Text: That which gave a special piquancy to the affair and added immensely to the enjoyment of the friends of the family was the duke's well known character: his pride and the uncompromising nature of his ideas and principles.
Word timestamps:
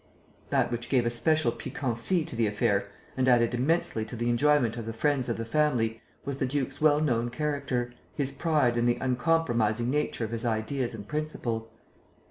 That 0.49 0.71
which 0.71 0.89
gave 0.89 1.05
a 1.05 1.11
special 1.11 1.51
piquancy 1.51 2.25
to 2.25 2.35
the 2.35 2.47
affair 2.47 2.87
and 3.15 3.27
added 3.27 3.53
immensely 3.53 4.03
to 4.05 4.15
the 4.15 4.31
enjoyment 4.31 4.75
of 4.75 4.87
the 4.87 4.93
friends 4.93 5.29
of 5.29 5.37
the 5.37 5.45
family 5.45 6.01
was 6.25 6.37
the 6.39 6.47
duke's 6.47 6.81
well 6.81 6.99
known 6.99 7.29
character: 7.29 7.93
his 8.15 8.31
pride 8.31 8.77
and 8.77 8.89
the 8.89 8.97
uncompromising 8.99 9.91
nature 9.91 10.25
of 10.25 10.31
his 10.31 10.43
ideas 10.43 10.95
and 10.95 11.07
principles. 11.07 11.69